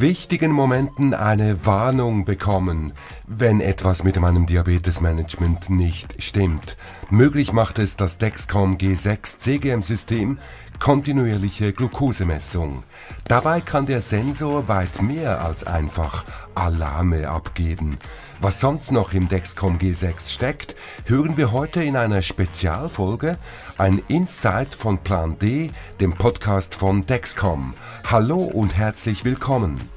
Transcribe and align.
wichtigen 0.00 0.50
Momenten 0.52 1.14
eine 1.14 1.66
Warnung 1.66 2.24
bekommen, 2.24 2.92
wenn 3.26 3.60
etwas 3.60 4.04
mit 4.04 4.18
meinem 4.18 4.46
Diabetesmanagement 4.46 5.70
nicht 5.70 6.22
stimmt. 6.22 6.76
Möglich 7.10 7.52
macht 7.52 7.78
es 7.78 7.96
das 7.96 8.18
Dexcom 8.18 8.76
G6 8.76 9.38
CGM-System 9.38 10.38
kontinuierliche 10.78 11.72
Glukosemessung. 11.72 12.82
Dabei 13.28 13.60
kann 13.60 13.86
der 13.86 14.02
Sensor 14.02 14.68
weit 14.68 15.00
mehr 15.02 15.44
als 15.44 15.64
einfach 15.64 16.24
Alarme 16.54 17.28
abgeben. 17.28 17.98
Was 18.40 18.58
sonst 18.60 18.90
noch 18.90 19.12
im 19.12 19.28
Dexcom 19.28 19.78
G6 19.78 20.32
steckt, 20.32 20.74
hören 21.04 21.36
wir 21.36 21.52
heute 21.52 21.82
in 21.82 21.96
einer 21.96 22.22
Spezialfolge, 22.22 23.38
ein 23.78 24.02
Insight 24.08 24.74
von 24.74 24.98
Plan 24.98 25.38
D, 25.38 25.70
dem 26.00 26.14
Podcast 26.14 26.74
von 26.74 27.06
Dexcom. 27.06 27.74
Hallo 28.10 28.38
und 28.38 28.76
herzlich 28.76 29.24
willkommen. 29.24 29.91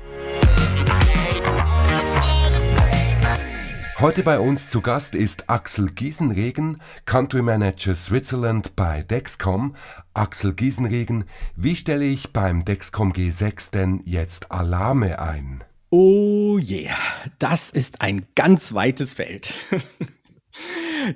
Heute 4.01 4.23
bei 4.23 4.41
uns 4.41 4.69
zu 4.69 4.81
Gast 4.81 5.15
ist 5.15 5.49
Axel 5.49 5.87
Giesenregen, 5.87 6.81
Country 7.05 7.41
Manager 7.41 7.95
Switzerland 7.95 8.75
bei 8.75 9.03
Dexcom. 9.03 9.73
Axel 10.13 10.53
Giesenregen, 10.53 11.23
wie 11.55 11.77
stelle 11.77 12.03
ich 12.03 12.33
beim 12.33 12.65
Dexcom 12.65 13.13
G6 13.13 13.71
denn 13.71 14.01
jetzt 14.03 14.51
Alarme 14.51 15.19
ein? 15.19 15.63
Oh 15.91 16.59
yeah, 16.59 16.97
das 17.39 17.69
ist 17.69 18.01
ein 18.01 18.25
ganz 18.35 18.73
weites 18.73 19.13
Feld. 19.13 19.55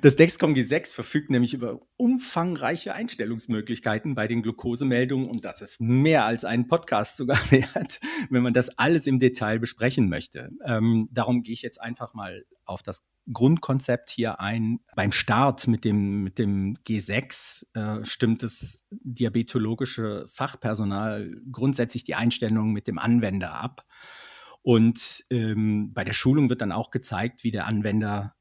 Das 0.02 0.16
Dexcom 0.16 0.52
G6 0.52 0.94
verfügt 0.94 1.30
nämlich 1.30 1.54
über 1.54 1.80
umfangreiche 1.96 2.94
Einstellungsmöglichkeiten 2.94 4.14
bei 4.14 4.26
den 4.26 4.42
Glukosemeldungen 4.42 5.28
und 5.28 5.44
das 5.44 5.62
ist 5.62 5.80
mehr 5.80 6.24
als 6.26 6.44
einen 6.44 6.68
Podcast 6.68 7.16
sogar 7.16 7.38
wert, 7.50 8.00
wenn 8.28 8.42
man 8.42 8.52
das 8.52 8.78
alles 8.78 9.06
im 9.06 9.18
Detail 9.18 9.58
besprechen 9.58 10.08
möchte. 10.08 10.50
Ähm, 10.64 11.08
darum 11.10 11.42
gehe 11.42 11.54
ich 11.54 11.62
jetzt 11.62 11.80
einfach 11.80 12.14
mal 12.14 12.44
auf 12.70 12.82
das 12.82 13.02
Grundkonzept 13.32 14.10
hier 14.10 14.40
ein. 14.40 14.80
Beim 14.96 15.12
Start 15.12 15.66
mit 15.68 15.84
dem, 15.84 16.22
mit 16.22 16.38
dem 16.38 16.76
G6 16.86 17.66
äh, 17.74 18.04
stimmt 18.04 18.42
das 18.42 18.84
diabetologische 18.90 20.24
Fachpersonal 20.26 21.36
grundsätzlich 21.52 22.04
die 22.04 22.14
Einstellungen 22.14 22.72
mit 22.72 22.86
dem 22.86 22.98
Anwender 22.98 23.54
ab. 23.54 23.84
Und 24.62 25.24
ähm, 25.30 25.92
bei 25.92 26.04
der 26.04 26.12
Schulung 26.12 26.50
wird 26.50 26.60
dann 26.60 26.72
auch 26.72 26.90
gezeigt, 26.90 27.44
wie 27.44 27.50
der 27.50 27.66
Anwender 27.66 28.34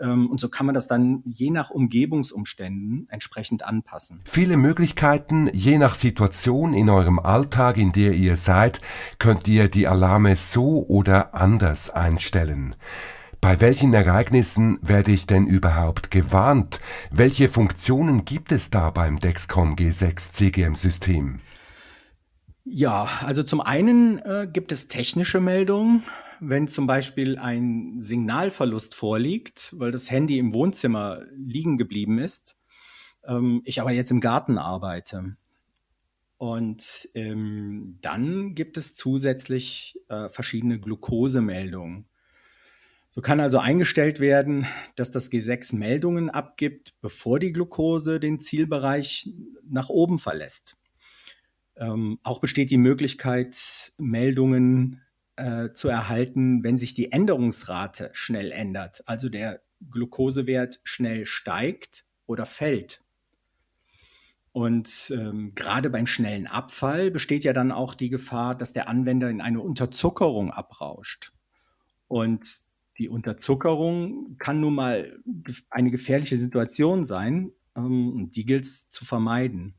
Ähm, 0.00 0.28
und 0.28 0.40
so 0.40 0.48
kann 0.48 0.66
man 0.66 0.74
das 0.74 0.88
dann 0.88 1.22
je 1.24 1.50
nach 1.50 1.70
Umgebungsumständen 1.70 3.06
entsprechend 3.10 3.64
anpassen. 3.64 4.22
Viele 4.24 4.56
Möglichkeiten, 4.56 5.48
je 5.52 5.78
nach 5.78 5.94
Situation 5.94 6.74
in 6.74 6.90
eurem 6.90 7.20
Alltag, 7.20 7.76
in 7.76 7.92
der 7.92 8.14
ihr 8.14 8.36
seid, 8.36 8.80
könnt 9.20 9.46
ihr 9.46 9.68
die 9.68 9.86
Alarme 9.86 10.34
so 10.34 10.84
oder 10.88 11.34
anders 11.34 11.90
einstellen. 11.90 12.74
Bei 13.40 13.60
welchen 13.60 13.94
Ereignissen 13.94 14.78
werde 14.82 15.12
ich 15.12 15.26
denn 15.26 15.46
überhaupt 15.46 16.10
gewarnt? 16.10 16.80
Welche 17.12 17.48
Funktionen 17.48 18.24
gibt 18.24 18.50
es 18.50 18.70
da 18.70 18.90
beim 18.90 19.20
Dexcom 19.20 19.76
G6 19.76 20.32
CGM-System? 20.32 21.40
Ja, 22.66 23.08
also 23.20 23.42
zum 23.42 23.60
einen 23.60 24.18
äh, 24.20 24.48
gibt 24.50 24.72
es 24.72 24.88
technische 24.88 25.38
Meldungen, 25.38 26.02
wenn 26.40 26.66
zum 26.66 26.86
Beispiel 26.86 27.38
ein 27.38 27.98
Signalverlust 27.98 28.94
vorliegt, 28.94 29.74
weil 29.78 29.90
das 29.90 30.10
Handy 30.10 30.38
im 30.38 30.54
Wohnzimmer 30.54 31.20
liegen 31.36 31.76
geblieben 31.76 32.18
ist, 32.18 32.56
ähm, 33.24 33.60
ich 33.64 33.82
aber 33.82 33.92
jetzt 33.92 34.10
im 34.10 34.20
Garten 34.20 34.56
arbeite. 34.56 35.36
Und 36.38 37.08
ähm, 37.14 37.98
dann 38.00 38.54
gibt 38.54 38.78
es 38.78 38.94
zusätzlich 38.94 39.98
äh, 40.08 40.30
verschiedene 40.30 40.80
Glukosemeldungen. 40.80 42.06
So 43.10 43.20
kann 43.20 43.40
also 43.40 43.58
eingestellt 43.58 44.20
werden, 44.20 44.66
dass 44.96 45.10
das 45.10 45.30
G6 45.30 45.76
Meldungen 45.76 46.30
abgibt, 46.30 46.94
bevor 47.02 47.38
die 47.38 47.52
Glucose 47.52 48.20
den 48.20 48.40
Zielbereich 48.40 49.30
nach 49.68 49.90
oben 49.90 50.18
verlässt. 50.18 50.76
Ähm, 51.76 52.18
auch 52.22 52.40
besteht 52.40 52.70
die 52.70 52.78
Möglichkeit, 52.78 53.92
Meldungen 53.98 55.02
äh, 55.36 55.70
zu 55.72 55.88
erhalten, 55.88 56.62
wenn 56.62 56.78
sich 56.78 56.94
die 56.94 57.12
Änderungsrate 57.12 58.10
schnell 58.12 58.52
ändert, 58.52 59.02
also 59.06 59.28
der 59.28 59.62
Glukosewert 59.90 60.80
schnell 60.84 61.26
steigt 61.26 62.04
oder 62.26 62.46
fällt. 62.46 63.00
Und 64.52 65.12
ähm, 65.12 65.52
gerade 65.56 65.90
beim 65.90 66.06
schnellen 66.06 66.46
Abfall 66.46 67.10
besteht 67.10 67.42
ja 67.42 67.52
dann 67.52 67.72
auch 67.72 67.94
die 67.94 68.08
Gefahr, 68.08 68.54
dass 68.54 68.72
der 68.72 68.88
Anwender 68.88 69.28
in 69.28 69.40
eine 69.40 69.60
Unterzuckerung 69.60 70.52
abrauscht. 70.52 71.32
Und 72.06 72.46
die 72.98 73.08
Unterzuckerung 73.08 74.36
kann 74.38 74.60
nun 74.60 74.76
mal 74.76 75.20
eine 75.70 75.90
gefährliche 75.90 76.36
Situation 76.36 77.06
sein, 77.06 77.50
ähm, 77.76 78.30
die 78.32 78.44
gilt 78.44 78.64
es 78.64 78.88
zu 78.90 79.04
vermeiden. 79.04 79.74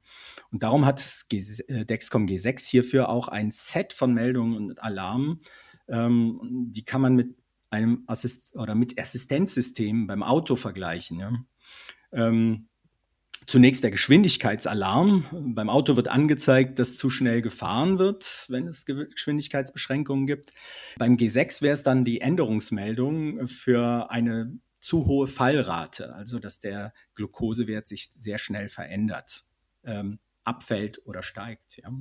Und 0.55 0.63
darum 0.63 0.85
hat 0.85 1.03
äh, 1.31 1.85
Dexcom 1.85 2.27
G6 2.27 2.65
hierfür 2.65 3.09
auch 3.09 3.27
ein 3.27 3.51
Set 3.51 3.91
von 3.91 4.13
Meldungen 4.13 4.55
und 4.55 4.81
Alarmen. 4.81 5.41
Ähm, 5.89 6.39
die 6.71 6.85
kann 6.85 7.01
man 7.01 7.13
mit 7.15 7.35
einem 7.71 8.05
Assist 8.07 8.55
oder 8.55 8.73
mit 8.73 8.97
Assistenzsystemen 8.97 10.07
beim 10.07 10.23
Auto 10.23 10.55
vergleichen. 10.55 11.19
Ja. 11.19 11.33
Ähm, 12.13 12.69
zunächst 13.45 13.83
der 13.83 13.91
Geschwindigkeitsalarm. 13.91 15.25
Beim 15.55 15.69
Auto 15.69 15.97
wird 15.97 16.07
angezeigt, 16.07 16.79
dass 16.79 16.95
zu 16.95 17.09
schnell 17.09 17.41
gefahren 17.41 17.99
wird, 17.99 18.45
wenn 18.47 18.65
es 18.65 18.85
Geschwindigkeitsbeschränkungen 18.85 20.25
gibt. 20.25 20.53
Beim 20.97 21.17
G6 21.17 21.63
wäre 21.63 21.73
es 21.73 21.83
dann 21.83 22.05
die 22.05 22.21
Änderungsmeldung 22.21 23.49
für 23.49 24.09
eine 24.09 24.57
zu 24.79 25.05
hohe 25.05 25.27
Fallrate, 25.27 26.15
also 26.15 26.39
dass 26.39 26.61
der 26.61 26.93
Glukosewert 27.13 27.89
sich 27.89 28.09
sehr 28.17 28.37
schnell 28.37 28.69
verändert. 28.69 29.43
Ähm, 29.83 30.19
abfällt 30.45 31.05
oder 31.05 31.23
steigt. 31.23 31.77
Ja. 31.77 31.91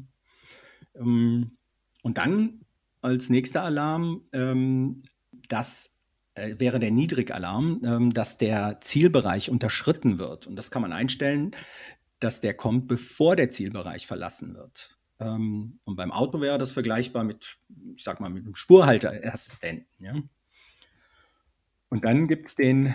Ähm, 0.95 1.57
und 2.03 2.19
dann 2.19 2.61
als 3.01 3.31
nächster 3.31 3.63
Alarm, 3.63 4.23
ähm, 4.33 5.03
das 5.49 5.99
äh, 6.35 6.55
wäre 6.59 6.79
der 6.79 6.91
Niedrigalarm, 6.91 7.83
ähm, 7.85 8.15
dass 8.15 8.39
der 8.39 8.81
Zielbereich 8.81 9.51
unterschritten 9.51 10.19
wird. 10.19 10.47
Und 10.47 10.57
das 10.57 10.71
kann 10.71 10.83
man 10.83 10.93
einstellen, 10.93 11.53
dass 12.21 12.41
der 12.41 12.55
kommt, 12.55 12.89
bevor 12.89 13.37
der 13.37 13.51
Zielbereich 13.51 14.07
verlassen 14.07 14.55
wird. 14.55 14.99
und 15.19 15.81
beim 15.85 16.11
Auto 16.11 16.41
wäre 16.41 16.59
das 16.59 16.73
vergleichbar 16.73 17.23
mit, 17.23 17.57
ich 17.95 18.03
sag 18.03 18.21
mal, 18.21 18.29
mit 18.29 18.45
einem 18.45 18.57
Spurhalterassistenten. 18.57 19.87
Ja. 19.99 20.15
Und 21.89 22.05
dann 22.05 22.27
gibt 22.27 22.49
es 22.49 22.57
den 22.57 22.93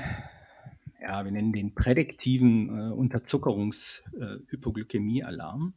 ja, 1.09 1.25
wir 1.25 1.31
nennen 1.31 1.53
den 1.53 1.73
prädiktiven 1.73 2.69
äh, 2.69 2.91
Unterzuckerungshypoglykämie-Alarm. 2.93 5.73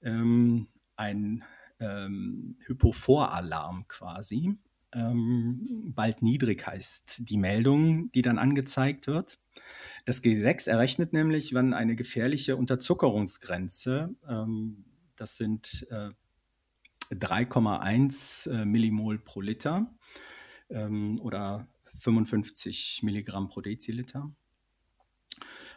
Äh, 0.00 0.08
ähm, 0.08 0.68
ein 0.96 1.44
ähm, 1.80 2.56
Hypophor-Alarm 2.66 3.86
quasi. 3.88 4.56
Ähm, 4.94 5.92
bald 5.94 6.22
niedrig 6.22 6.66
heißt 6.66 7.16
die 7.18 7.36
Meldung, 7.36 8.10
die 8.12 8.22
dann 8.22 8.38
angezeigt 8.38 9.06
wird. 9.06 9.38
Das 10.06 10.24
G6 10.24 10.70
errechnet 10.70 11.12
nämlich, 11.12 11.52
wann 11.52 11.74
eine 11.74 11.94
gefährliche 11.94 12.56
Unterzuckerungsgrenze, 12.56 14.14
ähm, 14.26 14.86
das 15.16 15.36
sind 15.36 15.86
äh, 15.90 16.08
3,1 17.12 18.50
äh, 18.50 18.64
Millimol 18.64 19.18
pro 19.18 19.42
Liter 19.42 19.94
ähm, 20.70 21.20
oder 21.20 21.68
55 21.98 23.02
Milligramm 23.02 23.50
pro 23.50 23.60
Deziliter, 23.60 24.32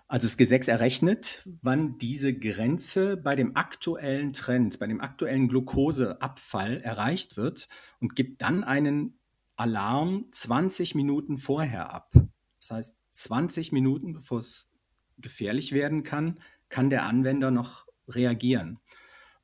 also 0.07 0.25
das 0.25 0.37
Gesetz 0.37 0.69
errechnet, 0.69 1.47
wann 1.61 1.97
diese 1.97 2.33
Grenze 2.33 3.17
bei 3.17 3.35
dem 3.35 3.57
aktuellen 3.57 4.31
Trend, 4.31 4.79
bei 4.79 4.87
dem 4.87 5.01
aktuellen 5.01 5.49
Glukoseabfall 5.49 6.79
erreicht 6.81 7.35
wird 7.35 7.67
und 7.99 8.15
gibt 8.15 8.41
dann 8.41 8.63
einen 8.63 9.19
Alarm 9.57 10.27
20 10.31 10.95
Minuten 10.95 11.37
vorher 11.37 11.93
ab. 11.93 12.13
Das 12.59 12.71
heißt, 12.71 12.97
20 13.13 13.71
Minuten 13.73 14.13
bevor 14.13 14.37
es 14.37 14.71
gefährlich 15.17 15.73
werden 15.73 16.03
kann, 16.03 16.39
kann 16.69 16.89
der 16.89 17.03
Anwender 17.03 17.51
noch 17.51 17.87
reagieren. 18.07 18.79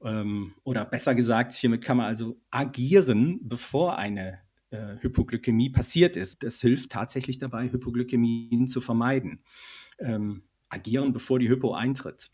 Ähm, 0.01 0.53
oder 0.63 0.85
besser 0.85 1.15
gesagt, 1.15 1.53
hiermit 1.53 1.83
kann 1.83 1.97
man 1.97 2.05
also 2.05 2.39
agieren, 2.51 3.39
bevor 3.41 3.97
eine 3.97 4.39
äh, 4.69 4.97
Hypoglykämie 5.01 5.71
passiert 5.71 6.15
ist. 6.15 6.43
Das 6.43 6.61
hilft 6.61 6.91
tatsächlich 6.91 7.37
dabei, 7.37 7.71
Hypoglykämien 7.71 8.67
zu 8.67 8.79
vermeiden. 8.79 9.43
Ähm, 9.99 10.43
agieren, 10.73 11.13
bevor 11.13 11.39
die 11.39 11.49
Hypo 11.49 11.73
eintritt. 11.73 12.31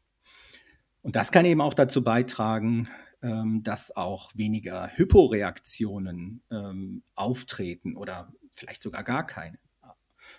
Und 1.02 1.16
das 1.16 1.32
kann 1.32 1.46
eben 1.46 1.62
auch 1.62 1.74
dazu 1.74 2.04
beitragen, 2.04 2.90
ähm, 3.22 3.64
dass 3.64 3.96
auch 3.96 4.32
weniger 4.36 4.90
Hyporeaktionen 4.96 6.42
ähm, 6.52 7.04
auftreten 7.16 7.96
oder 7.96 8.34
vielleicht 8.54 8.82
sogar 8.82 9.04
gar 9.04 9.26
keine. 9.26 9.60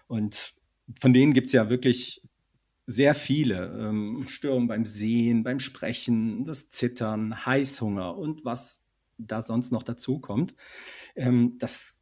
Und 0.06 0.54
von 0.98 1.12
denen 1.12 1.32
gibt 1.32 1.48
es 1.48 1.52
ja 1.52 1.70
wirklich 1.70 2.22
sehr 2.86 3.14
viele 3.14 3.66
ähm, 3.78 4.24
Störungen 4.26 4.68
beim 4.68 4.84
Sehen, 4.84 5.42
beim 5.42 5.60
Sprechen, 5.60 6.44
das 6.44 6.70
Zittern, 6.70 7.46
Heißhunger 7.46 8.16
und 8.16 8.44
was 8.44 8.82
da 9.16 9.42
sonst 9.42 9.70
noch 9.70 9.82
dazu 9.82 10.18
kommt. 10.18 10.54
Ähm, 11.14 11.56
das 11.58 12.00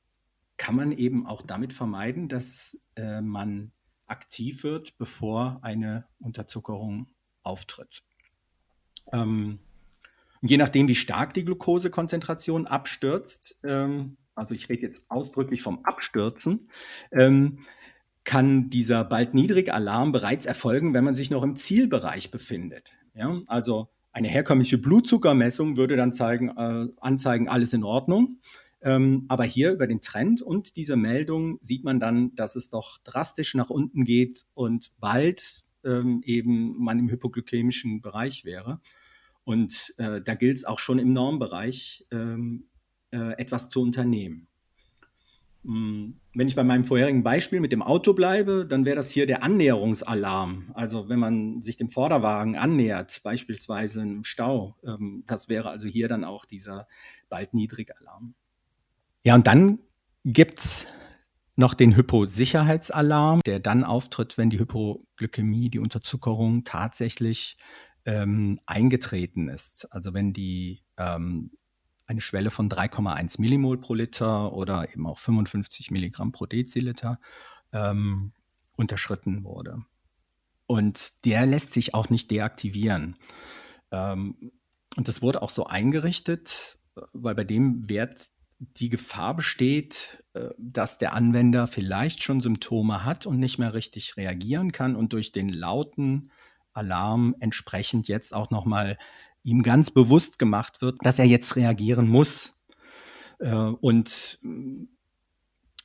kann 0.57 0.77
man 0.77 0.93
eben 0.93 1.27
auch 1.27 1.43
damit 1.43 1.73
vermeiden, 1.73 2.29
dass 2.29 2.81
äh, 2.97 3.21
man 3.21 3.73
aktiv 4.09 4.65
wird, 4.65 4.99
bevor 4.99 5.61
eine 5.63 6.07
Unterzuckerung 6.19 7.09
auftritt. 7.43 8.03
Ähm, 9.13 9.61
je 10.43 10.57
nachdem, 10.57 10.89
wie 10.89 10.95
stark 10.95 11.35
die 11.35 11.45
Glukosekonzentration 11.45 12.67
abstürzt, 12.67 13.59
ähm, 13.65 14.17
also 14.35 14.55
ich 14.55 14.69
rede 14.69 14.83
jetzt 14.83 15.11
ausdrücklich 15.11 15.63
vom 15.63 15.85
Abstürzen, 15.85 16.71
ähm, 17.13 17.61
kann 18.25 18.69
dieser 18.69 19.05
bald 19.05 19.35
niedrig 19.35 19.73
Alarm 19.73 20.13
bereits 20.13 20.47
erfolgen, 20.47 20.93
wenn 20.95 21.05
man 21.05 21.15
sich 21.15 21.31
noch 21.31 21.43
im 21.43 21.57
Zielbereich 21.57 22.31
befindet. 22.31 22.93
Ja? 23.15 23.41
Also 23.47 23.89
eine 24.13 24.29
herkömmliche 24.29 24.79
Blutzuckermessung 24.79 25.77
würde 25.77 25.97
dann 25.97 26.13
zeigen, 26.13 26.51
äh, 26.51 26.89
anzeigen, 27.01 27.49
alles 27.49 27.73
in 27.73 27.85
Ordnung. 27.85 28.41
Ähm, 28.81 29.25
aber 29.29 29.45
hier 29.45 29.73
über 29.73 29.87
den 29.87 30.01
Trend 30.01 30.41
und 30.41 30.77
diese 30.77 30.97
Meldung 30.97 31.59
sieht 31.61 31.85
man 31.85 31.99
dann, 31.99 32.35
dass 32.35 32.55
es 32.55 32.71
doch 32.71 32.99
drastisch 32.99 33.55
nach 33.55 33.71
unten 33.71 34.05
geht 34.05 34.47
und 34.55 34.93
bald 34.99 35.67
ähm, 35.85 36.23
eben 36.25 36.77
man 36.79 36.99
im 36.99 37.09
hypoglykämischen 37.09 38.01
Bereich 38.01 38.45
wäre. 38.45 38.81
Und 39.45 39.95
äh, 39.99 40.21
da 40.21 40.35
gilt 40.35 40.57
es 40.57 40.65
auch 40.65 40.79
schon 40.79 40.99
im 40.99 41.13
Normbereich 41.13 42.07
ähm, 42.13 42.69
äh, 43.11 43.33
etwas 43.39 43.69
zu 43.69 43.81
unternehmen. 43.81 44.47
Hm, 45.65 46.21
wenn 46.35 46.47
ich 46.47 46.55
bei 46.55 46.65
meinem 46.65 46.85
vorherigen 46.85 47.23
Beispiel 47.23 47.61
mit 47.61 47.73
dem 47.73 47.83
Auto 47.83 48.13
bleibe, 48.13 48.65
dann 48.65 48.85
wäre 48.85 48.97
das 48.97 49.11
hier 49.11 49.27
der 49.27 49.43
Annäherungsalarm. 49.43 50.71
Also 50.75 51.09
wenn 51.09 51.19
man 51.19 51.61
sich 51.63 51.77
dem 51.77 51.89
Vorderwagen 51.89 52.57
annähert, 52.57 53.23
beispielsweise 53.25 54.03
im 54.03 54.25
Stau, 54.25 54.77
ähm, 54.87 55.25
das 55.27 55.49
wäre 55.49 55.71
also 55.71 55.89
hier 55.89 56.09
dann 56.09 56.25
auch 56.25 56.45
dieser 56.45 56.87
bald 57.29 57.55
Niedrigalarm. 57.55 58.35
Ja, 59.25 59.35
und 59.35 59.47
dann 59.47 59.81
gibt 60.25 60.59
es 60.59 60.87
noch 61.57 61.75
den 61.75 61.97
Hyposicherheitsalarm, 61.97 63.41
der 63.45 63.59
dann 63.59 63.83
auftritt, 63.83 64.39
wenn 64.39 64.49
die 64.49 64.61
Hypoglykämie, 64.61 65.71
die 65.71 65.81
Unterzuckerung 65.81 66.65
tatsächlich 66.65 67.57
ähm, 68.05 68.61
eingetreten 68.65 69.49
ist. 69.49 69.93
Also 69.93 70.15
wenn 70.15 70.33
die 70.33 70.85
ähm, 70.97 71.51
eine 72.07 72.21
Schwelle 72.21 72.51
von 72.51 72.71
3,1 72.71 73.41
Millimol 73.41 73.81
pro 73.81 73.95
Liter 73.95 74.53
oder 74.53 74.89
eben 74.93 75.07
auch 75.07 75.19
55 75.19 75.91
Milligramm 75.91 76.33
pro 76.33 76.47
Deziliter 76.47 77.19
ähm, 77.73 78.33
unterschritten 78.77 79.45
wurde. 79.45 79.81
Und 80.67 81.25
der 81.25 81.45
lässt 81.45 81.73
sich 81.73 81.93
auch 81.95 82.09
nicht 82.09 82.31
deaktivieren. 82.31 83.17
Ähm, 83.91 84.53
und 84.97 85.09
das 85.09 85.23
wurde 85.23 85.43
auch 85.43 85.51
so 85.51 85.67
eingerichtet, 85.67 86.79
weil 87.13 87.35
bei 87.35 87.45
dem 87.45 87.89
Wert 87.91 88.31
die 88.59 88.89
Gefahr 88.89 89.35
besteht, 89.35 90.25
äh, 90.35 90.49
dass 90.59 90.99
der 90.99 91.15
Anwender 91.15 91.67
vielleicht 91.67 92.23
schon 92.23 92.41
Symptome 92.41 93.05
hat 93.05 93.27
und 93.27 93.39
nicht 93.39 93.59
mehr 93.59 93.75
richtig 93.75 94.17
reagieren 94.17 94.73
kann 94.73 94.97
und 94.97 95.13
durch 95.13 95.33
den 95.33 95.49
lauten 95.49 96.31
Alarm 96.73 97.35
entsprechend 97.41 98.09
jetzt 98.09 98.35
auch 98.35 98.51
nochmal 98.51 98.99
ihm 99.43 99.63
ganz 99.63 99.91
bewusst 99.91 100.39
gemacht 100.39 100.83
wird, 100.83 100.99
dass 101.03 101.19
er 101.19 101.25
jetzt 101.25 101.57
reagieren 101.57 102.09
muss. 102.09 102.55
Äh, 103.39 103.53
und 103.55 104.39
äh, 104.45 104.87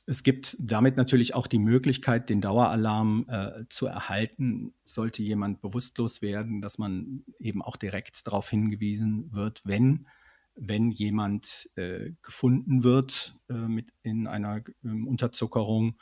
es 0.06 0.22
gibt 0.22 0.56
damit 0.60 0.96
natürlich 0.98 1.34
auch 1.34 1.46
die 1.46 1.58
Möglichkeit, 1.58 2.28
den 2.28 2.42
Daueralarm 2.42 3.24
äh, 3.28 3.64
zu 3.70 3.86
erhalten, 3.86 4.74
sollte 4.84 5.22
jemand 5.22 5.62
bewusstlos 5.62 6.20
werden, 6.20 6.60
dass 6.60 6.76
man 6.76 7.24
eben 7.38 7.62
auch 7.62 7.76
direkt 7.76 8.26
darauf 8.26 8.50
hingewiesen 8.50 9.32
wird, 9.32 9.62
wenn, 9.64 10.06
wenn 10.56 10.90
jemand 10.90 11.70
äh, 11.76 12.12
gefunden 12.22 12.84
wird 12.84 13.36
äh, 13.48 13.54
mit 13.54 13.92
in 14.02 14.26
einer 14.26 14.58
äh, 14.58 14.88
Unterzuckerung, 14.88 15.96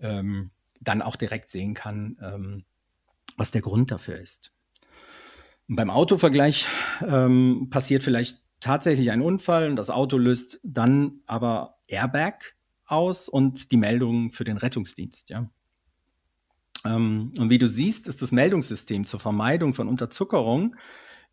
ähm, 0.00 0.50
dann 0.80 1.02
auch 1.02 1.16
direkt 1.16 1.50
sehen 1.50 1.74
kann, 1.74 2.16
ähm, 2.22 2.64
was 3.36 3.50
der 3.50 3.62
Grund 3.62 3.90
dafür 3.90 4.18
ist. 4.18 4.52
Und 5.68 5.76
beim 5.76 5.90
Autovergleich 5.90 6.66
ähm, 7.06 7.68
passiert 7.70 8.02
vielleicht 8.02 8.42
tatsächlich 8.60 9.10
ein 9.10 9.20
Unfall 9.22 9.68
und 9.68 9.76
das 9.76 9.90
Auto 9.90 10.16
löst 10.16 10.60
dann 10.62 11.20
aber 11.26 11.78
Airbag 11.86 12.54
aus 12.86 13.28
und 13.28 13.70
die 13.70 13.76
Meldung 13.76 14.30
für 14.30 14.44
den 14.44 14.56
Rettungsdienst. 14.56 15.30
Ja. 15.30 15.50
Ähm, 16.84 17.32
und 17.38 17.50
wie 17.50 17.58
du 17.58 17.68
siehst, 17.68 18.08
ist 18.08 18.22
das 18.22 18.32
Meldungssystem 18.32 19.04
zur 19.04 19.20
Vermeidung 19.20 19.74
von 19.74 19.88
Unterzuckerung 19.88 20.76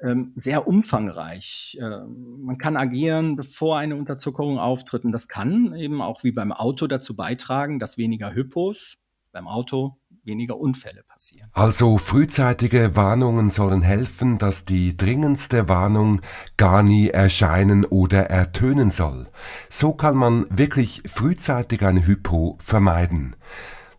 ähm, 0.02 0.34
sehr 0.36 0.68
umfangreich. 0.68 1.78
Ähm, 1.82 2.42
man 2.42 2.58
kann 2.58 2.78
agieren, 2.78 3.36
bevor 3.36 3.78
eine 3.78 3.96
Unterzuckerung 3.96 4.60
auftritt. 4.60 5.06
Und 5.06 5.12
das 5.12 5.28
kann 5.28 5.74
eben 5.76 6.02
auch 6.02 6.24
wie 6.24 6.32
beim 6.32 6.52
Auto 6.52 6.88
dazu 6.88 7.16
beitragen, 7.16 7.80
dass 7.80 7.98
weniger 7.98 8.34
Hypos 8.34 8.98
beim 9.32 9.48
Auto 9.48 9.98
weniger 10.24 10.58
Unfälle 10.58 11.04
passieren. 11.04 11.50
Also 11.54 11.98
frühzeitige 11.98 12.96
Warnungen 12.96 13.50
sollen 13.50 13.82
helfen, 13.82 14.38
dass 14.38 14.66
die 14.66 14.98
dringendste 14.98 15.70
Warnung 15.70 16.22
gar 16.58 16.84
nie 16.84 17.10
erscheinen 17.10 17.86
oder 17.86 18.30
ertönen 18.30 18.90
soll. 18.90 19.28
So 19.70 19.94
kann 19.94 20.16
man 20.16 20.46
wirklich 20.50 21.04
frühzeitig 21.06 21.84
eine 21.84 22.06
Hypo 22.06 22.58
vermeiden. 22.60 23.36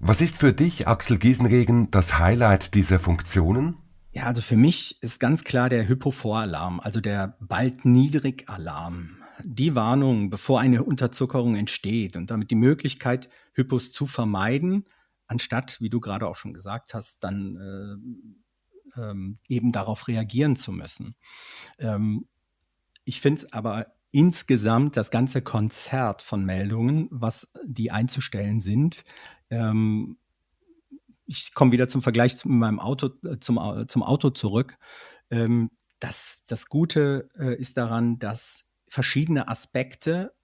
Was 0.01 0.21
ist 0.21 0.39
für 0.39 0.53
dich, 0.53 0.89
Axel 0.89 1.19
Giesenregen, 1.19 1.91
das 1.91 2.19
Highlight 2.19 2.75
dieser 2.75 2.99
Funktionen? 2.99 3.77
Ja, 4.17 4.23
also 4.23 4.41
für 4.41 4.57
mich 4.57 4.97
ist 5.03 5.21
ganz 5.21 5.45
klar 5.45 5.69
der 5.69 5.89
Hypovoralarm, 5.89 6.81
also 6.81 7.03
der 7.03 7.37
bald 7.39 7.85
Niedrigalarm. 7.85 9.23
Die 9.45 9.75
Warnung, 9.75 10.31
bevor 10.31 10.59
eine 10.59 10.85
Unterzuckerung 10.85 11.55
entsteht 11.55 12.17
und 12.17 12.31
damit 12.31 12.51
die 12.51 12.55
Möglichkeit, 12.55 13.29
Hypos 13.53 13.93
zu 13.93 14.07
vermeiden 14.07 14.87
anstatt, 15.27 15.83
wie 15.83 15.91
du 15.91 16.01
gerade 16.01 16.27
auch 16.27 16.35
schon 16.35 16.55
gesagt 16.55 16.95
hast, 16.95 17.25
dann 17.25 18.17
äh, 18.97 19.03
ähm, 19.03 19.39
eben 19.49 19.71
darauf 19.71 20.09
reagieren 20.09 20.57
zu 20.57 20.73
müssen. 20.73 21.15
Ähm, 21.79 22.27
ich 23.05 23.21
finde 23.21 23.43
es 23.43 23.53
aber 23.53 23.89
insgesamt 24.13 24.97
das 24.97 25.11
ganze 25.11 25.43
Konzert 25.43 26.23
von 26.23 26.43
Meldungen, 26.43 27.09
was 27.11 27.53
die 27.67 27.91
einzustellen 27.91 28.61
sind, 28.61 29.05
ähm, 29.51 30.17
ich 31.27 31.55
komme 31.55 31.73
wieder 31.73 31.89
zum 31.89 32.03
Vergleich 32.03 32.45
mit 32.45 32.59
meinem 32.59 32.81
Auto, 32.81 33.11
äh, 33.25 33.39
zum, 33.39 33.85
zum 33.89 34.03
Auto 34.03 34.31
zurück. 34.31 34.77
Ähm, 35.31 35.71
das, 35.99 36.45
das 36.47 36.67
Gute 36.67 37.29
äh, 37.39 37.55
ist 37.57 37.77
daran, 37.77 38.19
dass 38.19 38.65
verschiedene 38.89 39.49
Aspekte 39.49 40.35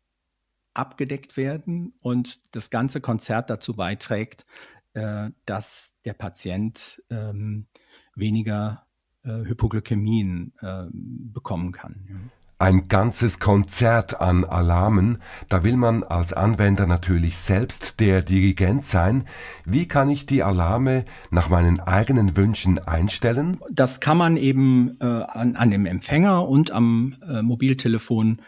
abgedeckt 0.75 1.37
werden 1.37 1.95
und 2.01 2.55
das 2.55 2.71
ganze 2.71 3.01
Konzert 3.01 3.51
dazu 3.51 3.75
beiträgt, 3.75 4.47
äh, 4.95 5.31
dass 5.47 5.97
der 6.05 6.15
Patient 6.15 7.03
ähm, 7.11 7.67
weniger 8.15 8.87
äh, 9.25 9.45
Hypoglykämien 9.45 10.55
äh, 10.61 10.87
bekommen 10.93 11.73
kann. 11.73 12.31
Ein 12.63 12.87
ganzes 12.87 13.41
Konzert 13.41 14.21
an 14.21 14.45
Alarmen, 14.45 15.19
da 15.49 15.65
will 15.65 15.77
man 15.77 16.05
als 16.05 16.33
Anwender 16.33 16.87
natürlich 16.87 17.39
selbst 17.39 17.99
der 17.99 18.23
Dirigent 18.23 18.87
sein. 18.87 19.25
Wie 19.65 19.89
kann 19.89 20.09
ich 20.09 20.27
die 20.27 20.45
Alarme 20.45 21.05
nach 21.33 21.49
meinen 21.49 21.81
eigenen 21.81 22.37
Wünschen 22.37 22.79
einstellen? 22.79 23.59
Das 23.69 23.99
kann 23.99 24.17
man 24.17 24.37
eben 24.37 24.97
äh, 25.01 25.05
an, 25.07 25.57
an, 25.57 25.73
dem 25.73 25.87
Empfänger 25.87 26.47
und 26.47 26.71
am 26.71 27.17
äh, 27.29 27.43
Mobiltelefon 27.43 28.41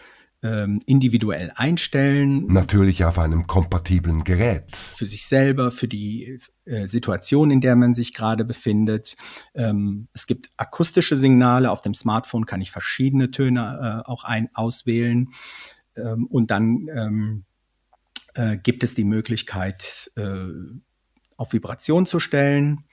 ähm, 0.44 0.80
individuell 0.84 1.50
einstellen. 1.56 2.46
Natürlich 2.48 3.04
auf 3.04 3.18
einem 3.18 3.46
kompatiblen 3.46 4.24
Gerät. 4.24 4.76
Für 4.76 5.06
sich 5.06 5.26
selber, 5.26 5.70
für 5.70 5.88
die 5.88 6.38
äh, 6.66 6.86
Situation, 6.86 7.50
in 7.50 7.62
der 7.62 7.76
man 7.76 7.94
sich 7.94 8.12
gerade 8.12 8.44
befindet. 8.44 9.16
Ähm, 9.54 10.08
es 10.12 10.26
gibt 10.26 10.50
akustische 10.58 11.16
Signale. 11.16 11.70
Auf 11.70 11.80
dem 11.80 11.94
Smartphone 11.94 12.44
kann 12.44 12.60
ich 12.60 12.70
verschiedene 12.70 13.30
Töne 13.30 14.04
äh, 14.06 14.08
auch 14.08 14.24
ein 14.24 14.50
auswählen. 14.54 15.30
Ähm, 15.96 16.26
und 16.26 16.50
dann 16.50 16.88
ähm, 16.94 17.44
äh, 18.34 18.58
gibt 18.58 18.84
es 18.84 18.94
die 18.94 19.04
Möglichkeit, 19.04 20.12
äh, 20.16 20.48
auf 21.36 21.54
Vibration 21.54 22.04
zu 22.04 22.20
stellen. 22.20 22.84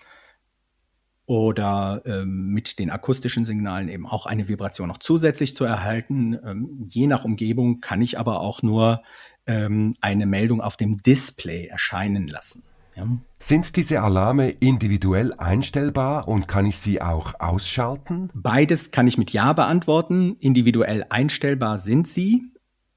Oder 1.26 2.02
ähm, 2.06 2.48
mit 2.48 2.80
den 2.80 2.90
akustischen 2.90 3.46
Signalen 3.46 3.88
eben 3.90 4.08
auch 4.08 4.26
eine 4.26 4.48
Vibration 4.48 4.88
noch 4.88 4.98
zusätzlich 4.98 5.56
zu 5.56 5.64
erhalten. 5.64 6.38
Ähm, 6.44 6.86
je 6.88 7.08
nach 7.08 7.24
Umgebung 7.24 7.80
kann 7.80 8.02
ich 8.02 8.20
aber 8.20 8.42
auch 8.42 8.62
nur 8.62 9.02
ähm, 9.46 9.96
eine 10.02 10.26
Meldung 10.26 10.62
auf 10.62 10.78
dem 10.78 10.98
Display 10.98 11.68
erscheinen 11.68 12.28
lassen. 12.28 12.64
Ja. 12.96 13.08
Sind 13.40 13.76
diese 13.76 14.02
Alarme 14.02 14.50
individuell 14.50 15.34
einstellbar 15.34 16.28
und 16.28 16.48
kann 16.48 16.66
ich 16.66 16.78
sie 16.78 17.02
auch 17.02 17.40
ausschalten? 17.40 18.30
Beides 18.34 18.92
kann 18.92 19.08
ich 19.08 19.18
mit 19.18 19.32
Ja 19.32 19.54
beantworten. 19.54 20.36
Individuell 20.40 21.06
einstellbar 21.10 21.78
sind 21.78 22.08
sie. 22.08 22.52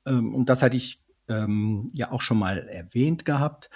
Ähm, 0.07 0.35
und 0.35 0.49
das 0.49 0.62
hatte 0.62 0.76
ich 0.76 1.00
ähm, 1.28 1.90
ja 1.93 2.12
auch 2.12 2.21
schon 2.21 2.38
mal 2.38 2.69
erwähnt 2.69 3.25
gehabt. 3.25 3.71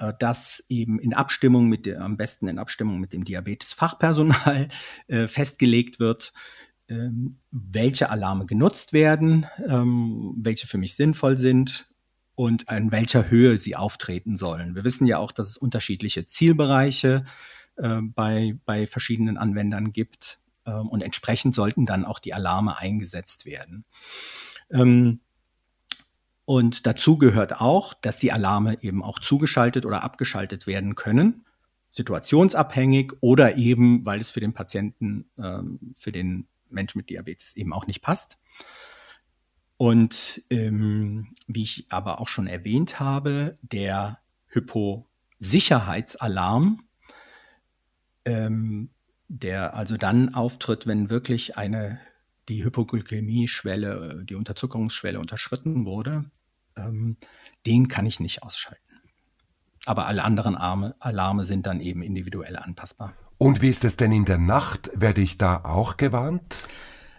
Äh, 0.00 0.14
dass 0.18 0.64
eben 0.68 0.98
in 0.98 1.14
Abstimmung 1.14 1.68
mit 1.68 1.86
der, 1.86 2.00
am 2.00 2.16
besten 2.16 2.48
in 2.48 2.58
Abstimmung 2.58 3.00
mit 3.00 3.12
dem 3.12 3.24
Diabetes-Fachpersonal 3.24 4.68
äh, 5.08 5.28
festgelegt 5.28 6.00
wird, 6.00 6.32
ähm, 6.88 7.38
welche 7.50 8.10
Alarme 8.10 8.46
genutzt 8.46 8.92
werden, 8.92 9.46
ähm, 9.68 10.34
welche 10.38 10.66
für 10.66 10.78
mich 10.78 10.96
sinnvoll 10.96 11.36
sind 11.36 11.86
und 12.34 12.70
in 12.70 12.90
welcher 12.90 13.30
Höhe 13.30 13.58
sie 13.58 13.76
auftreten 13.76 14.36
sollen. 14.36 14.74
Wir 14.74 14.84
wissen 14.84 15.06
ja 15.06 15.18
auch, 15.18 15.32
dass 15.32 15.50
es 15.50 15.56
unterschiedliche 15.58 16.26
Zielbereiche 16.26 17.24
äh, 17.76 18.00
bei, 18.00 18.58
bei 18.64 18.86
verschiedenen 18.86 19.36
Anwendern 19.36 19.92
gibt 19.92 20.40
ähm, 20.64 20.88
und 20.88 21.02
entsprechend 21.02 21.54
sollten 21.54 21.84
dann 21.84 22.06
auch 22.06 22.18
die 22.18 22.32
Alarme 22.32 22.78
eingesetzt 22.78 23.44
werden. 23.44 23.84
Ähm, 24.70 25.20
und 26.50 26.86
dazu 26.88 27.16
gehört 27.16 27.60
auch, 27.60 27.94
dass 27.94 28.18
die 28.18 28.32
Alarme 28.32 28.82
eben 28.82 29.04
auch 29.04 29.20
zugeschaltet 29.20 29.86
oder 29.86 30.02
abgeschaltet 30.02 30.66
werden 30.66 30.96
können, 30.96 31.44
situationsabhängig 31.90 33.12
oder 33.20 33.56
eben, 33.56 34.04
weil 34.04 34.18
es 34.18 34.32
für 34.32 34.40
den 34.40 34.52
Patienten, 34.52 35.30
ähm, 35.38 35.94
für 35.96 36.10
den 36.10 36.48
Menschen 36.68 36.98
mit 36.98 37.08
Diabetes 37.08 37.54
eben 37.54 37.72
auch 37.72 37.86
nicht 37.86 38.02
passt. 38.02 38.40
Und 39.76 40.42
ähm, 40.50 41.36
wie 41.46 41.62
ich 41.62 41.86
aber 41.90 42.20
auch 42.20 42.26
schon 42.26 42.48
erwähnt 42.48 42.98
habe, 42.98 43.56
der 43.62 44.18
Hyposicherheitsalarm, 44.48 46.82
ähm, 48.24 48.90
der 49.28 49.74
also 49.74 49.96
dann 49.96 50.34
auftritt, 50.34 50.88
wenn 50.88 51.10
wirklich 51.10 51.56
eine 51.56 52.00
die 52.48 52.64
Hypoglykämie-Schwelle, 52.64 54.24
die 54.24 54.34
Unterzuckerungsschwelle 54.34 55.20
unterschritten 55.20 55.84
wurde, 55.84 56.28
ähm, 56.86 57.16
den 57.66 57.88
kann 57.88 58.06
ich 58.06 58.20
nicht 58.20 58.42
ausschalten. 58.42 58.82
Aber 59.86 60.06
alle 60.06 60.24
anderen 60.24 60.56
Arme, 60.56 60.94
Alarme 60.98 61.44
sind 61.44 61.66
dann 61.66 61.80
eben 61.80 62.02
individuell 62.02 62.56
anpassbar. 62.56 63.14
Und 63.38 63.62
wie 63.62 63.70
ist 63.70 63.84
es 63.84 63.96
denn 63.96 64.12
in 64.12 64.26
der 64.26 64.38
Nacht? 64.38 64.90
Werde 64.94 65.22
ich 65.22 65.38
da 65.38 65.64
auch 65.64 65.96
gewarnt? 65.96 66.68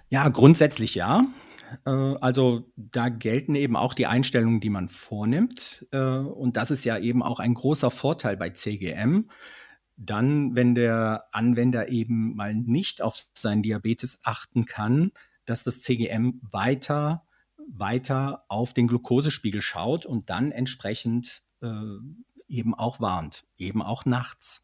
Ja, 0.09 0.29
grundsätzlich 0.29 0.93
ja. 0.93 1.25
Äh, 1.85 1.89
also 1.89 2.71
da 2.75 3.09
gelten 3.09 3.55
eben 3.55 3.75
auch 3.75 3.93
die 3.93 4.05
Einstellungen, 4.05 4.59
die 4.59 4.69
man 4.69 4.89
vornimmt. 4.89 5.87
Äh, 5.91 5.97
und 5.97 6.57
das 6.57 6.69
ist 6.71 6.83
ja 6.83 6.97
eben 6.97 7.23
auch 7.23 7.39
ein 7.39 7.53
großer 7.53 7.89
Vorteil 7.89 8.37
bei 8.37 8.51
CGM. 8.51 9.29
Dann, 9.97 10.55
wenn 10.55 10.75
der 10.75 11.25
Anwender 11.31 11.89
eben 11.89 12.35
mal 12.35 12.53
nicht 12.53 13.01
auf 13.01 13.25
seinen 13.37 13.63
Diabetes 13.63 14.19
achten 14.23 14.65
kann, 14.65 15.11
dass 15.45 15.63
das 15.63 15.81
CGM 15.81 16.39
weiter 16.41 17.25
weiter 17.69 18.45
auf 18.47 18.73
den 18.73 18.87
Glukosespiegel 18.87 19.61
schaut 19.61 20.05
und 20.05 20.29
dann 20.29 20.51
entsprechend 20.51 21.43
äh, 21.61 21.67
eben 22.47 22.73
auch 22.73 22.99
warnt, 22.99 23.45
eben 23.57 23.81
auch 23.81 24.05
nachts. 24.05 24.63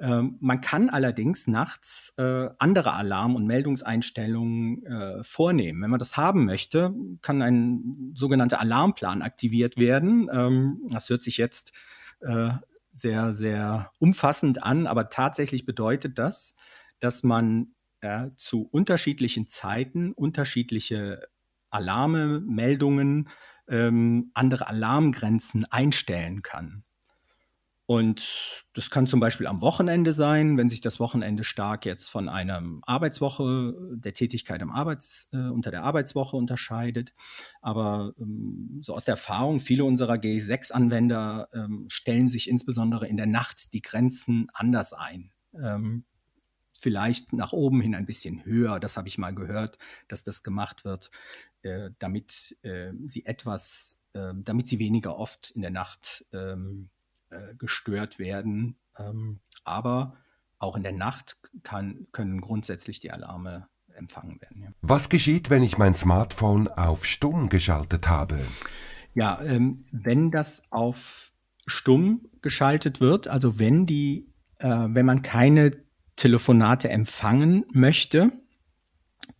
Ähm, 0.00 0.36
man 0.40 0.60
kann 0.60 0.90
allerdings 0.90 1.48
nachts 1.48 2.14
äh, 2.18 2.48
andere 2.58 2.92
Alarm- 2.92 3.34
und 3.34 3.46
Meldungseinstellungen 3.46 4.86
äh, 4.86 5.24
vornehmen. 5.24 5.82
Wenn 5.82 5.90
man 5.90 5.98
das 5.98 6.16
haben 6.16 6.44
möchte, 6.44 6.94
kann 7.20 7.42
ein 7.42 8.12
sogenannter 8.14 8.60
Alarmplan 8.60 9.22
aktiviert 9.22 9.76
werden. 9.76 10.28
Ähm, 10.32 10.86
das 10.88 11.10
hört 11.10 11.22
sich 11.22 11.36
jetzt 11.36 11.72
äh, 12.20 12.50
sehr, 12.92 13.32
sehr 13.32 13.90
umfassend 13.98 14.62
an, 14.62 14.86
aber 14.86 15.08
tatsächlich 15.08 15.66
bedeutet 15.66 16.18
das, 16.18 16.54
dass 17.00 17.22
man 17.22 17.74
äh, 18.00 18.28
zu 18.36 18.68
unterschiedlichen 18.70 19.48
Zeiten 19.48 20.12
unterschiedliche 20.12 21.28
Alarme, 21.70 22.40
Meldungen, 22.40 23.28
ähm, 23.68 24.30
andere 24.34 24.68
Alarmgrenzen 24.68 25.64
einstellen 25.66 26.42
kann. 26.42 26.84
Und 27.90 28.66
das 28.74 28.90
kann 28.90 29.06
zum 29.06 29.18
Beispiel 29.18 29.46
am 29.46 29.62
Wochenende 29.62 30.12
sein, 30.12 30.58
wenn 30.58 30.68
sich 30.68 30.82
das 30.82 31.00
Wochenende 31.00 31.42
stark 31.42 31.86
jetzt 31.86 32.10
von 32.10 32.28
einer 32.28 32.62
Arbeitswoche, 32.82 33.74
der 33.94 34.12
Tätigkeit 34.12 34.60
im 34.60 34.70
Arbeits, 34.70 35.30
äh, 35.32 35.48
unter 35.48 35.70
der 35.70 35.84
Arbeitswoche 35.84 36.36
unterscheidet. 36.36 37.14
Aber 37.62 38.12
ähm, 38.20 38.76
so 38.82 38.92
aus 38.92 39.04
der 39.04 39.14
Erfahrung, 39.14 39.58
viele 39.58 39.84
unserer 39.84 40.16
G6-Anwender 40.16 41.48
ähm, 41.54 41.86
stellen 41.88 42.28
sich 42.28 42.50
insbesondere 42.50 43.08
in 43.08 43.16
der 43.16 43.26
Nacht 43.26 43.72
die 43.72 43.80
Grenzen 43.80 44.48
anders 44.52 44.92
ein. 44.92 45.32
Ähm, 45.58 46.04
vielleicht 46.78 47.32
nach 47.32 47.52
oben 47.52 47.80
hin 47.80 47.94
ein 47.94 48.06
bisschen 48.06 48.44
höher. 48.44 48.80
Das 48.80 48.98
habe 48.98 49.08
ich 49.08 49.16
mal 49.16 49.34
gehört, 49.34 49.78
dass 50.08 50.22
das 50.22 50.42
gemacht 50.42 50.84
wird, 50.84 51.10
äh, 51.62 51.90
damit 51.98 52.56
äh, 52.62 52.92
sie 53.04 53.26
etwas, 53.26 53.98
äh, 54.12 54.32
damit 54.34 54.68
sie 54.68 54.78
weniger 54.78 55.16
oft 55.16 55.50
in 55.50 55.62
der 55.62 55.70
Nacht 55.70 56.24
ähm, 56.32 56.90
äh, 57.30 57.54
gestört 57.56 58.18
werden. 58.18 58.76
Ähm, 58.96 59.40
aber 59.64 60.16
auch 60.58 60.76
in 60.76 60.82
der 60.82 60.92
Nacht 60.92 61.36
kann, 61.62 62.06
können 62.12 62.40
grundsätzlich 62.40 63.00
die 63.00 63.10
Alarme 63.10 63.68
empfangen 63.94 64.40
werden. 64.40 64.62
Ja. 64.62 64.68
Was 64.80 65.08
geschieht, 65.08 65.50
wenn 65.50 65.62
ich 65.62 65.78
mein 65.78 65.94
Smartphone 65.94 66.68
auf 66.68 67.04
Stumm 67.04 67.48
geschaltet 67.48 68.08
habe? 68.08 68.40
Ja, 69.14 69.40
ähm, 69.42 69.82
wenn 69.90 70.30
das 70.30 70.62
auf 70.70 71.32
Stumm 71.66 72.28
geschaltet 72.40 73.00
wird, 73.00 73.28
also 73.28 73.58
wenn 73.58 73.86
die, 73.86 74.32
äh, 74.58 74.68
wenn 74.68 75.06
man 75.06 75.22
keine 75.22 75.76
Telefonate 76.16 76.88
empfangen 76.88 77.64
möchte, 77.72 78.32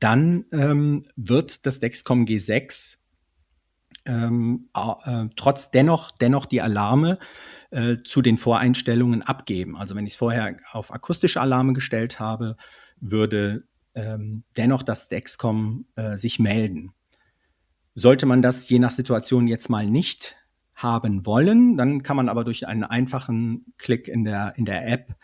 dann 0.00 0.44
ähm, 0.52 1.04
wird 1.16 1.66
das 1.66 1.80
Dexcom 1.80 2.24
G6 2.24 2.98
ähm, 4.08 4.70
äh, 4.74 5.26
trotz 5.36 5.70
dennoch, 5.70 6.10
dennoch 6.10 6.46
die 6.46 6.62
Alarme 6.62 7.18
äh, 7.70 7.98
zu 8.04 8.22
den 8.22 8.38
Voreinstellungen 8.38 9.22
abgeben. 9.22 9.76
Also 9.76 9.94
wenn 9.94 10.06
ich 10.06 10.14
es 10.14 10.18
vorher 10.18 10.56
auf 10.72 10.92
akustische 10.92 11.40
Alarme 11.40 11.74
gestellt 11.74 12.18
habe, 12.18 12.56
würde 13.00 13.64
ähm, 13.94 14.44
dennoch 14.56 14.82
das 14.82 15.08
Dexcom 15.08 15.86
äh, 15.96 16.16
sich 16.16 16.38
melden. 16.38 16.92
Sollte 17.94 18.26
man 18.26 18.42
das 18.42 18.68
je 18.68 18.78
nach 18.78 18.92
Situation 18.92 19.46
jetzt 19.46 19.68
mal 19.68 19.86
nicht 19.86 20.36
haben 20.74 21.26
wollen, 21.26 21.76
dann 21.76 22.02
kann 22.04 22.16
man 22.16 22.28
aber 22.28 22.44
durch 22.44 22.66
einen 22.66 22.84
einfachen 22.84 23.74
Klick 23.78 24.06
in 24.06 24.24
der, 24.24 24.54
in 24.56 24.64
der 24.64 24.86
App 24.86 25.16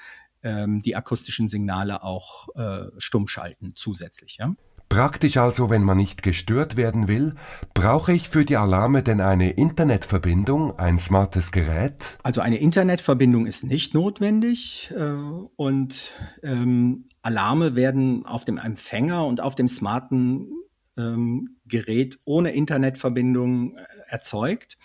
ähm, 0.42 0.80
die 0.80 0.96
akustischen 0.96 1.48
Signale 1.48 2.02
auch 2.02 2.48
äh, 2.56 2.90
stumm 2.98 3.28
schalten 3.28 3.72
zusätzlich. 3.76 4.38
Ja? 4.38 4.54
Praktisch 4.88 5.38
also, 5.38 5.70
wenn 5.70 5.82
man 5.82 5.96
nicht 5.96 6.22
gestört 6.22 6.76
werden 6.76 7.08
will, 7.08 7.34
brauche 7.72 8.12
ich 8.12 8.28
für 8.28 8.44
die 8.44 8.56
Alarme 8.56 9.02
denn 9.02 9.20
eine 9.20 9.50
Internetverbindung, 9.50 10.78
ein 10.78 10.98
smartes 10.98 11.50
Gerät? 11.50 12.18
Also 12.22 12.40
eine 12.40 12.58
Internetverbindung 12.58 13.46
ist 13.46 13.64
nicht 13.64 13.94
notwendig 13.94 14.92
äh, 14.96 15.14
und 15.56 16.12
ähm, 16.42 17.06
Alarme 17.22 17.74
werden 17.74 18.24
auf 18.24 18.44
dem 18.44 18.58
Empfänger 18.58 19.26
und 19.26 19.40
auf 19.40 19.54
dem 19.54 19.66
smarten 19.66 20.52
ähm, 20.96 21.56
Gerät 21.66 22.18
ohne 22.24 22.52
Internetverbindung 22.52 23.76
äh, 23.76 23.84
erzeugt. 24.08 24.78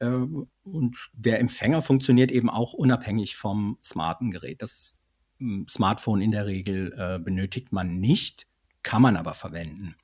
Ähm, 0.00 0.48
und 0.64 0.96
der 1.12 1.40
Empfänger 1.40 1.82
funktioniert 1.82 2.30
eben 2.30 2.50
auch 2.50 2.72
unabhängig 2.72 3.36
vom 3.36 3.78
smarten 3.82 4.30
Gerät. 4.30 4.62
Das 4.62 4.98
hm, 5.38 5.66
Smartphone 5.68 6.20
in 6.20 6.32
der 6.32 6.46
Regel 6.46 6.92
äh, 6.96 7.18
benötigt 7.18 7.72
man 7.72 7.98
nicht, 7.98 8.46
kann 8.82 9.02
man 9.02 9.16
aber 9.16 9.34
verwenden. 9.34 9.96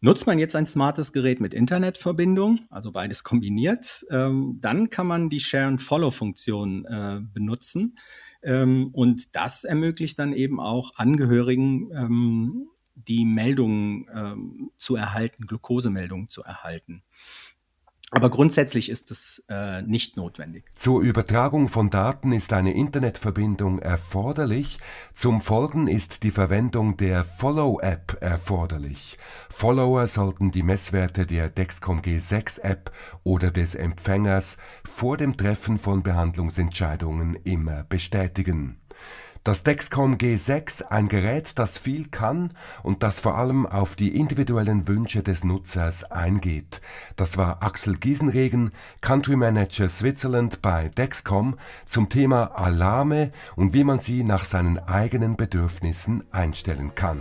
Nutzt 0.00 0.26
man 0.28 0.38
jetzt 0.38 0.54
ein 0.54 0.66
smartes 0.66 1.12
Gerät 1.12 1.40
mit 1.40 1.54
Internetverbindung, 1.54 2.60
also 2.70 2.92
beides 2.92 3.24
kombiniert, 3.24 4.06
ähm, 4.10 4.56
dann 4.60 4.90
kann 4.90 5.08
man 5.08 5.28
die 5.28 5.40
Share-and-Follow-Funktion 5.40 6.84
äh, 6.84 7.20
benutzen. 7.20 7.98
Ähm, 8.42 8.90
und 8.92 9.34
das 9.34 9.64
ermöglicht 9.64 10.18
dann 10.20 10.32
eben 10.32 10.60
auch 10.60 10.92
Angehörigen, 10.94 11.90
ähm, 11.92 12.68
die 12.94 13.24
Meldungen 13.24 14.06
ähm, 14.14 14.70
zu 14.76 14.94
erhalten, 14.94 15.46
Glukosemeldungen 15.46 16.28
zu 16.28 16.42
erhalten. 16.42 17.02
Aber 18.10 18.30
grundsätzlich 18.30 18.88
ist 18.88 19.10
es 19.10 19.44
äh, 19.50 19.82
nicht 19.82 20.16
notwendig. 20.16 20.64
Zur 20.76 21.02
Übertragung 21.02 21.68
von 21.68 21.90
Daten 21.90 22.32
ist 22.32 22.54
eine 22.54 22.72
Internetverbindung 22.72 23.80
erforderlich. 23.80 24.78
Zum 25.14 25.42
Folgen 25.42 25.88
ist 25.88 26.22
die 26.22 26.30
Verwendung 26.30 26.96
der 26.96 27.24
Follow-App 27.24 28.16
erforderlich. 28.20 29.18
Follower 29.50 30.06
sollten 30.06 30.50
die 30.50 30.62
Messwerte 30.62 31.26
der 31.26 31.50
Dexcom 31.50 32.00
G6-App 32.00 32.90
oder 33.24 33.50
des 33.50 33.74
Empfängers 33.74 34.56
vor 34.84 35.18
dem 35.18 35.36
Treffen 35.36 35.76
von 35.76 36.02
Behandlungsentscheidungen 36.02 37.34
immer 37.44 37.84
bestätigen. 37.84 38.77
Das 39.48 39.62
Dexcom 39.64 40.16
G6, 40.16 40.82
ein 40.90 41.08
Gerät, 41.08 41.58
das 41.58 41.78
viel 41.78 42.08
kann 42.08 42.50
und 42.82 43.02
das 43.02 43.18
vor 43.18 43.38
allem 43.38 43.64
auf 43.64 43.96
die 43.96 44.14
individuellen 44.14 44.86
Wünsche 44.86 45.22
des 45.22 45.42
Nutzers 45.42 46.04
eingeht. 46.04 46.82
Das 47.16 47.38
war 47.38 47.62
Axel 47.62 47.96
Giesenregen, 47.96 48.72
Country 49.00 49.36
Manager 49.36 49.88
Switzerland 49.88 50.60
bei 50.60 50.90
Dexcom, 50.90 51.56
zum 51.86 52.10
Thema 52.10 52.58
Alarme 52.58 53.32
und 53.56 53.72
wie 53.72 53.84
man 53.84 54.00
sie 54.00 54.22
nach 54.22 54.44
seinen 54.44 54.78
eigenen 54.80 55.38
Bedürfnissen 55.38 56.24
einstellen 56.30 56.94
kann. 56.94 57.20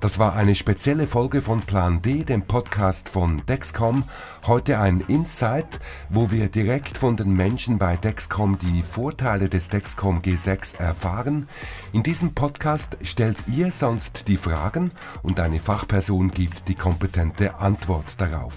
Das 0.00 0.18
war 0.18 0.34
eine 0.34 0.54
spezielle 0.54 1.06
Folge 1.06 1.42
von 1.42 1.60
Plan 1.60 2.02
D, 2.02 2.22
dem 2.22 2.42
Podcast 2.42 3.08
von 3.08 3.42
Dexcom. 3.46 4.04
Heute 4.46 4.78
ein 4.78 5.00
Insight, 5.08 5.80
wo 6.08 6.30
wir 6.30 6.48
direkt 6.48 6.96
von 6.96 7.16
den 7.16 7.34
Menschen 7.34 7.78
bei 7.78 7.96
Dexcom 7.96 8.58
die 8.58 8.82
Vorteile 8.82 9.48
des 9.48 9.68
Dexcom 9.68 10.22
G6 10.22 10.78
erfahren. 10.78 11.48
In 11.92 12.02
diesem 12.04 12.34
Podcast 12.34 12.96
stellt 13.02 13.38
ihr 13.48 13.72
sonst 13.72 14.28
die 14.28 14.36
Fragen 14.36 14.92
und 15.22 15.40
eine 15.40 15.58
Fachperson 15.58 16.30
gibt 16.30 16.68
die 16.68 16.76
kompetente 16.76 17.56
Antwort 17.56 18.20
darauf. 18.20 18.54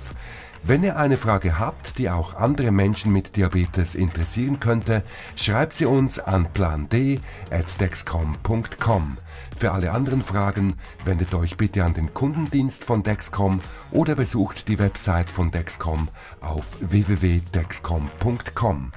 Wenn 0.63 0.83
ihr 0.83 0.95
eine 0.95 1.17
Frage 1.17 1.57
habt, 1.57 1.97
die 1.97 2.11
auch 2.11 2.35
andere 2.35 2.69
Menschen 2.71 3.11
mit 3.11 3.35
Diabetes 3.35 3.95
interessieren 3.95 4.59
könnte, 4.59 5.01
schreibt 5.35 5.73
sie 5.73 5.85
uns 5.85 6.19
an 6.19 6.53
pland.dexcom.com. 6.53 9.17
Für 9.57 9.71
alle 9.71 9.91
anderen 9.91 10.23
Fragen 10.23 10.75
wendet 11.03 11.33
euch 11.33 11.57
bitte 11.57 11.83
an 11.83 11.95
den 11.95 12.13
Kundendienst 12.13 12.83
von 12.83 13.01
Dexcom 13.01 13.59
oder 13.91 14.13
besucht 14.13 14.67
die 14.67 14.77
Website 14.77 15.31
von 15.31 15.49
Dexcom 15.49 16.09
auf 16.41 16.67
www.dexcom.com. 16.79 18.91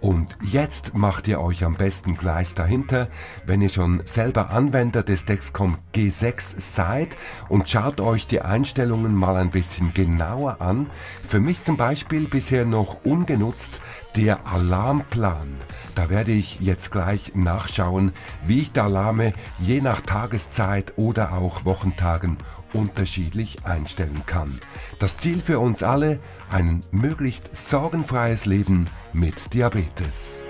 Und 0.00 0.38
jetzt 0.40 0.94
macht 0.94 1.28
ihr 1.28 1.40
euch 1.40 1.62
am 1.62 1.74
besten 1.74 2.16
gleich 2.16 2.54
dahinter, 2.54 3.08
wenn 3.44 3.60
ihr 3.60 3.68
schon 3.68 4.00
selber 4.06 4.50
Anwender 4.50 5.02
des 5.02 5.26
Dexcom 5.26 5.76
G6 5.94 6.54
seid 6.58 7.18
und 7.50 7.68
schaut 7.68 8.00
euch 8.00 8.26
die 8.26 8.40
Einstellungen 8.40 9.14
mal 9.14 9.36
ein 9.36 9.50
bisschen 9.50 9.92
genauer 9.92 10.62
an. 10.62 10.88
Für 11.22 11.38
mich 11.38 11.62
zum 11.64 11.76
Beispiel 11.76 12.28
bisher 12.28 12.64
noch 12.64 13.04
ungenutzt 13.04 13.82
der 14.16 14.46
Alarmplan. 14.46 15.48
Da 15.94 16.10
werde 16.10 16.32
ich 16.32 16.60
jetzt 16.60 16.90
gleich 16.90 17.32
nachschauen, 17.34 18.12
wie 18.46 18.60
ich 18.60 18.72
die 18.72 18.80
Alarme 18.80 19.32
je 19.58 19.80
nach 19.80 20.00
Tageszeit 20.00 20.92
oder 20.96 21.32
auch 21.32 21.64
Wochentagen 21.64 22.38
unterschiedlich 22.72 23.64
einstellen 23.64 24.22
kann. 24.26 24.60
Das 24.98 25.16
Ziel 25.16 25.40
für 25.40 25.58
uns 25.58 25.82
alle, 25.82 26.18
ein 26.50 26.82
möglichst 26.90 27.54
sorgenfreies 27.56 28.46
Leben 28.46 28.86
mit 29.12 29.52
Diabetes. 29.54 30.44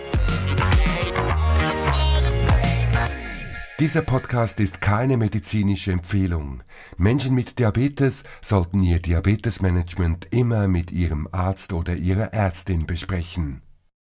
Dieser 3.80 4.02
Podcast 4.02 4.60
ist 4.60 4.82
keine 4.82 5.16
medizinische 5.16 5.90
Empfehlung. 5.90 6.62
Menschen 6.98 7.34
mit 7.34 7.58
Diabetes 7.58 8.24
sollten 8.42 8.82
ihr 8.82 9.00
Diabetesmanagement 9.00 10.26
immer 10.30 10.68
mit 10.68 10.92
ihrem 10.92 11.26
Arzt 11.32 11.72
oder 11.72 11.96
ihrer 11.96 12.34
Ärztin 12.34 12.84
besprechen. 12.84 13.62